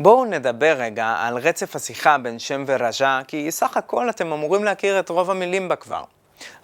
[0.00, 5.00] בואו נדבר רגע על רצף השיחה בין שם ורג'ה, כי סך הכל אתם אמורים להכיר
[5.00, 6.02] את רוב המילים בה כבר.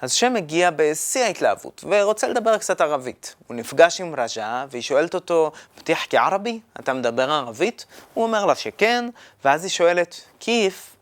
[0.00, 3.34] אז שם מגיע בשיא ההתלהבות, ורוצה לדבר קצת ערבית.
[3.46, 6.60] הוא נפגש עם רג'ה, והיא שואלת אותו, פתיח כערבי?
[6.80, 7.86] אתה מדבר ערבית?
[8.14, 9.04] הוא אומר לה שכן,
[9.44, 10.96] ואז היא שואלת, כיף?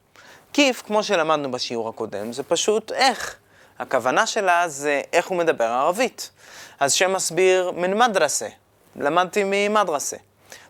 [0.52, 3.36] כיף, כמו שלמדנו בשיעור הקודם, זה פשוט איך.
[3.78, 6.30] הכוונה שלה זה איך הוא מדבר ערבית.
[6.80, 8.48] אז שם מסביר מן מדרסה.
[8.96, 10.16] למדתי ממדרסה.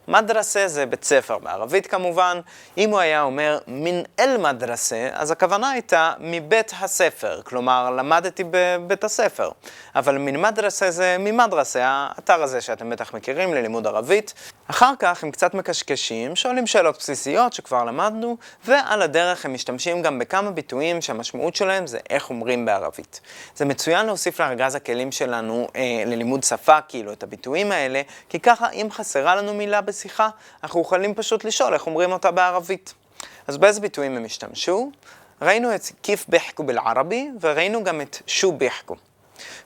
[0.09, 2.41] מדרסה זה בית ספר, בערבית כמובן.
[2.79, 9.05] אם הוא היה אומר מן אל מדרסה, אז הכוונה הייתה מבית הספר, כלומר למדתי בבית
[9.05, 9.51] הספר.
[9.95, 14.35] אבל מן מדרסה זה ממדרסה, האתר הזה שאתם בטח מכירים ללימוד ערבית.
[14.67, 20.19] אחר כך הם קצת מקשקשים, שואלים שאלות בסיסיות שכבר למדנו, ועל הדרך הם משתמשים גם
[20.19, 23.21] בכמה ביטויים שהמשמעות שלהם זה איך אומרים בערבית.
[23.57, 28.71] זה מצוין להוסיף לארגז הכלים שלנו אה, ללימוד שפה, כאילו, את הביטויים האלה, כי ככה
[28.71, 30.29] אם חסרה לנו מילה בשיחה,
[30.63, 32.95] אנחנו יכולים פשוט לשאול איך אומרים אותה בערבית.
[33.47, 34.91] אז באיזה ביטויים הם השתמשו?
[35.43, 38.97] ראינו את כיף ביחקו בלערבי, וראינו גם את שו ביחקו.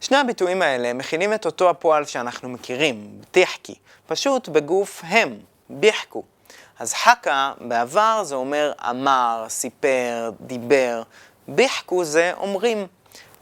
[0.01, 3.75] שני הביטויים האלה מכינים את אותו הפועל שאנחנו מכירים, בטיחקי,
[4.07, 5.39] פשוט בגוף הם,
[5.71, 6.23] ביחקו.
[6.79, 11.03] אז חכה בעבר זה אומר אמר, סיפר, דיבר,
[11.49, 12.87] ביחקו זה אומרים.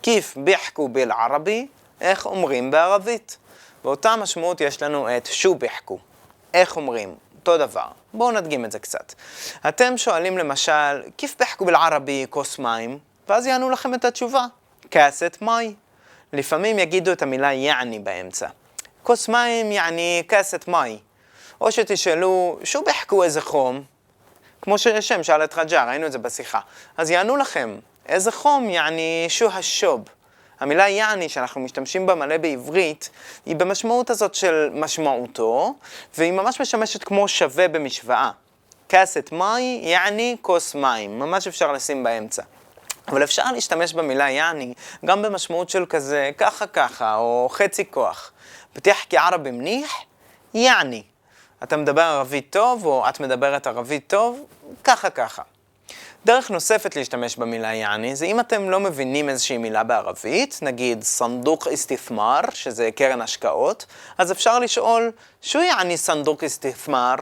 [0.03, 1.67] כיף ביחקו בלערבי,
[2.01, 3.37] איך אומרים בערבית.
[3.85, 5.99] באותה משמעות יש לנו את שו ביחקו,
[6.55, 7.87] איך אומרים, אותו דבר.
[8.15, 9.15] בואו נדגים את זה קצת.
[9.69, 14.47] אתם שואלים למשל, כיף ביחקו בלערבי כוס מים, ואז יענו לכם את התשובה,
[14.91, 15.75] כסת מי.
[16.33, 18.49] לפעמים יגידו את המילה יעני באמצע.
[19.03, 20.99] כוס מים יעני כסת מי.
[21.61, 23.83] או שתשאלו, שו ביחקו איזה חום?
[24.63, 26.61] כמו ששם שאל את רג'ה, ראינו את זה בשיחה.
[26.97, 30.05] אז יענו לכם, איזה חום יעני שו השוב.
[30.63, 33.11] המילה יעני שאנחנו משתמשים בה מלא בעברית,
[33.47, 35.75] היא במשמעות הזאת של משמעותו,
[36.19, 38.31] והיא ממש משמשת כמו שווה במשוואה.
[38.89, 42.43] כסת מי יעני כוס מים, ממש אפשר לשים באמצע.
[43.09, 44.75] אבל אפשר להשתמש במילה יעני
[45.05, 48.33] גם במשמעות של כזה ככה ככה, או חצי כוח.
[48.73, 49.93] פתיח כערבי מניח,
[50.55, 51.03] יעני.
[51.63, 54.45] אתה מדבר ערבית טוב, או את מדברת ערבית טוב,
[54.85, 55.43] ככה ככה.
[56.26, 61.68] דרך נוספת להשתמש במילה יעני, זה אם אתם לא מבינים איזושהי מילה בערבית, נגיד סנדוק
[61.68, 63.86] איסתית'מר, שזה קרן השקעות,
[64.18, 65.12] אז אפשר לשאול,
[65.42, 67.16] שו יעני סנדוק איסתית'מר?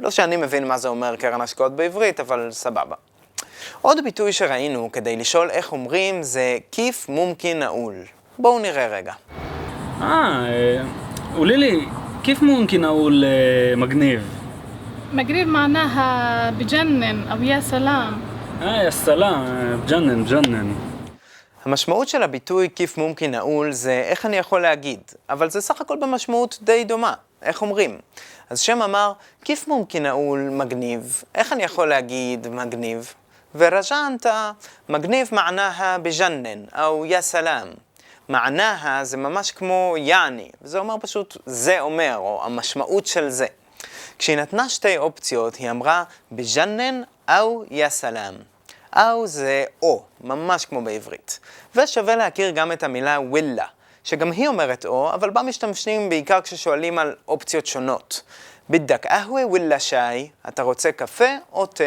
[0.00, 2.96] לא שאני מבין מה זה אומר קרן השקעות בעברית, אבל סבבה.
[3.82, 7.94] עוד ביטוי שראינו כדי לשאול איך אומרים זה כיף מומקין נעול.
[8.38, 9.12] בואו נראה רגע.
[10.02, 10.82] אה,
[11.36, 11.86] قولي لي
[12.24, 14.22] كيف ممكن أقول آه، مجنيف؟
[15.12, 17.42] مقريب معناها بجنن أو
[18.60, 20.74] يا سلام آه يا سلام آه، بجنن بجنن
[21.64, 25.96] המשמעות של הביטוי כיף מומקין נעול זה איך אני יכול להגיד, אבל זה סך הכל
[25.96, 27.98] במשמעות די דומה, איך אומרים.
[28.50, 29.12] אז שם אמר,
[29.44, 33.14] כיף מומקין נעול מגניב, איך אני יכול להגיד מגניב?
[33.54, 34.52] ורג'ה ענתה,
[34.88, 37.68] מגניב מענהה בג'נן, או יא סלאם.
[38.28, 43.46] מענהה זה ממש כמו יעני, וזה אומר פשוט זה אומר, או המשמעות של זה.
[44.21, 48.33] כשהיא נתנה שתי אופציות, היא אמרה בג'נן או יא סלאם.
[48.95, 51.39] או זה או, ממש כמו בעברית.
[51.75, 53.65] ושווה להכיר גם את המילה ווילה,
[54.03, 58.21] שגם היא אומרת או, אבל בה משתמשים בעיקר כששואלים על אופציות שונות.
[58.69, 61.83] בדק אהווה ווילה שי, אתה רוצה קפה או תה?